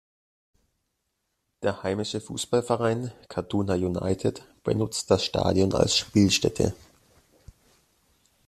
[1.61, 6.73] Der heimische Fußballverein Kaduna United benutzt das Stadion als Spielstätte.